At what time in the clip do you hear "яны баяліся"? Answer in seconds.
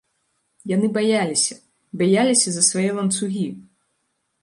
0.75-1.53